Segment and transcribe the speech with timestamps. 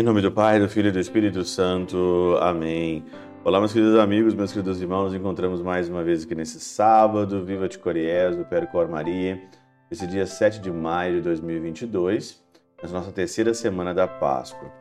[0.00, 2.34] Em nome do Pai, do Filho e do Espírito Santo.
[2.40, 3.04] Amém.
[3.44, 5.12] Olá, meus queridos amigos, meus queridos irmãos.
[5.12, 7.44] Nos encontramos mais uma vez aqui nesse sábado.
[7.44, 9.38] Viva de Coriés, do Percor Maria.
[9.90, 12.42] Esse dia 7 de maio de 2022,
[12.82, 14.72] na nossa terceira semana da Páscoa.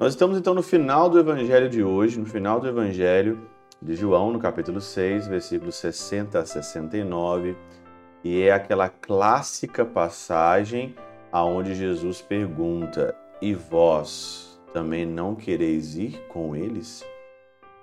[0.00, 3.46] Nós estamos então no final do Evangelho de hoje, no final do Evangelho
[3.82, 7.54] de João, no capítulo 6, versículos 60 a 69.
[8.24, 10.94] E é aquela clássica passagem
[11.30, 14.51] aonde Jesus pergunta: E vós?
[14.72, 17.04] Também não quereis ir com eles?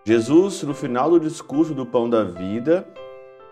[0.05, 2.87] Jesus, no final do discurso do pão da vida,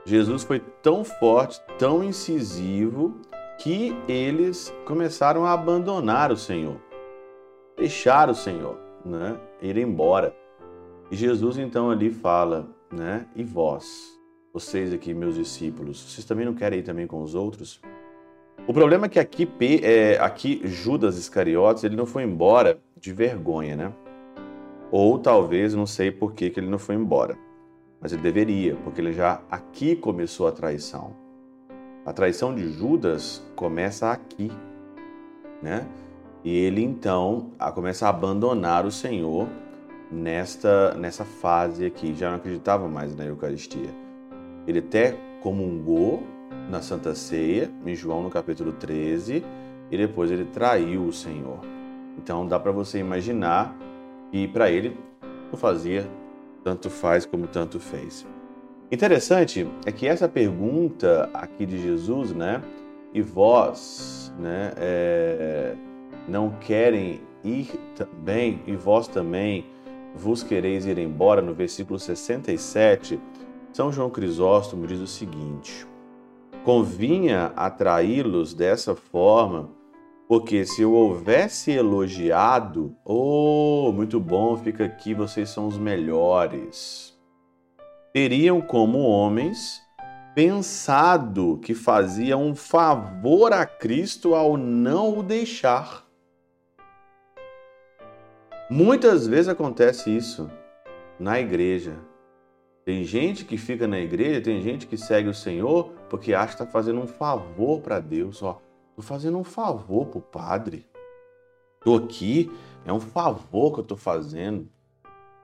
[0.05, 3.19] Jesus foi tão forte, tão incisivo,
[3.57, 6.77] que eles começaram a abandonar o Senhor,
[7.75, 9.37] deixar o Senhor, né?
[9.61, 10.35] ir embora.
[11.11, 13.25] E Jesus então ali fala, né?
[13.35, 14.17] E vós,
[14.53, 17.81] vocês aqui, meus discípulos, vocês também não querem ir também com os outros?
[18.67, 19.49] O problema é que aqui,
[19.83, 23.93] é, aqui Judas Iscariotes ele não foi embora de vergonha, né?
[24.91, 27.37] Ou talvez, não sei por que, que ele não foi embora.
[27.99, 31.15] Mas ele deveria, porque ele já aqui começou a traição.
[32.05, 34.49] A traição de Judas começa aqui,
[35.61, 35.85] né?
[36.43, 39.47] E ele então começa a abandonar o Senhor
[40.09, 42.15] nesta, nessa fase aqui.
[42.15, 43.89] Já não acreditava mais na Eucaristia.
[44.65, 46.23] Ele até comungou
[46.69, 49.43] na Santa Ceia, em João no capítulo 13,
[49.91, 51.59] e depois ele traiu o Senhor.
[52.17, 53.75] Então dá para você imaginar
[54.31, 54.97] que para ele
[55.51, 56.07] não fazia
[56.63, 58.25] tanto faz como tanto fez.
[58.91, 62.61] Interessante é que essa pergunta aqui de Jesus, né?
[63.13, 64.73] E vós, né?
[64.77, 65.75] É,
[66.27, 69.65] não querem ir também, e vós também
[70.15, 73.19] vos quereis ir embora, no versículo 67,
[73.71, 75.85] São João Crisóstomo diz o seguinte:
[76.63, 79.69] Convinha atraí-los dessa forma,
[80.27, 87.17] porque se eu houvesse elogiado, oh, muito bom, fica aqui, vocês são os melhores.
[88.13, 89.81] Teriam como homens
[90.35, 96.05] pensado que fazia um favor a Cristo ao não o deixar.
[98.69, 100.51] Muitas vezes acontece isso
[101.17, 101.95] na igreja.
[102.83, 106.63] Tem gente que fica na igreja, tem gente que segue o Senhor porque acha que
[106.63, 108.43] está fazendo um favor para Deus.
[108.43, 108.61] Ó,
[108.97, 110.87] estou fazendo um favor para o Padre.
[111.77, 112.51] Estou aqui,
[112.83, 114.67] é um favor que eu estou fazendo.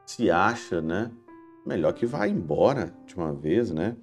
[0.05, 1.11] Se acha, né?
[1.63, 3.95] Melhor que vá embora de uma vez, né?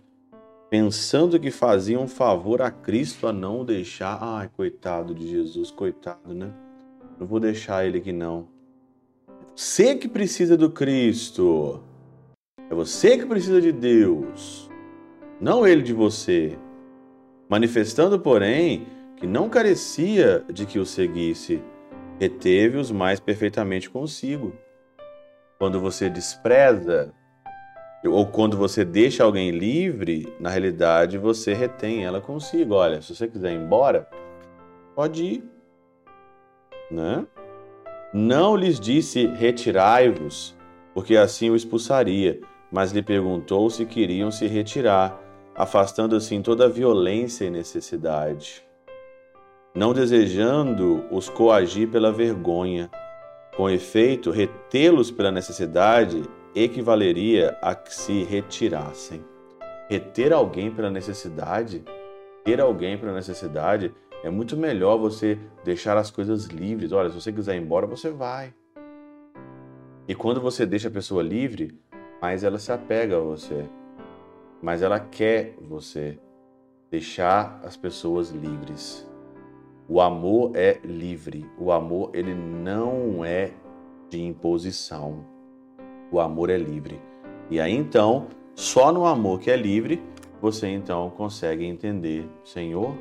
[0.71, 4.19] Pensando que fazia um favor a Cristo a não deixar.
[4.23, 6.55] Ai, coitado de Jesus, coitado, né?
[7.19, 8.49] Não vou deixar ele aqui não.
[9.55, 11.83] Você que precisa do Cristo.
[12.71, 14.71] É você que precisa de Deus,
[15.41, 16.57] não ele de você.
[17.49, 18.87] Manifestando, porém,
[19.21, 21.63] que não carecia de que o seguisse,
[22.19, 24.55] reteve-os mais perfeitamente consigo.
[25.59, 27.13] Quando você despreza
[28.03, 32.73] ou quando você deixa alguém livre, na realidade você retém ela consigo.
[32.73, 34.09] Olha, se você quiser ir embora,
[34.97, 35.45] pode ir.
[36.91, 37.27] Né?
[38.15, 40.57] Não lhes disse retirai-vos,
[40.95, 42.41] porque assim o expulsaria,
[42.73, 45.21] mas lhe perguntou se queriam se retirar,
[45.55, 48.65] afastando assim toda violência e necessidade,
[49.75, 52.91] não desejando os coagir pela vergonha.
[53.57, 56.23] Com efeito, retê-los pela necessidade
[56.55, 59.25] equivaleria a que se retirassem.
[59.89, 61.85] Reter alguém pela necessidade,
[62.45, 66.93] ter alguém pela necessidade, é muito melhor você deixar as coisas livres.
[66.93, 68.53] Olha, se você quiser ir embora, você vai.
[70.07, 71.79] E quando você deixa a pessoa livre,
[72.21, 73.65] mais ela se apega a você,
[74.61, 76.19] mas ela quer você
[76.91, 79.09] deixar as pessoas livres.
[79.93, 81.51] O amor é livre.
[81.59, 83.51] O amor ele não é
[84.09, 85.27] de imposição.
[86.13, 87.01] O amor é livre.
[87.51, 90.01] E aí então, só no amor que é livre,
[90.41, 92.95] você então consegue entender, Senhor,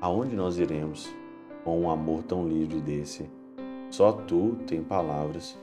[0.00, 1.14] aonde nós iremos
[1.62, 3.28] com um amor tão livre desse?
[3.90, 5.58] Só tu tem palavras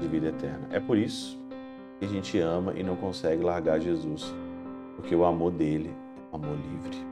[0.00, 0.68] de vida eterna.
[0.72, 1.38] É por isso
[2.00, 4.34] que a gente ama e não consegue largar Jesus,
[4.96, 5.94] porque o amor dele
[6.32, 7.11] é um amor livre.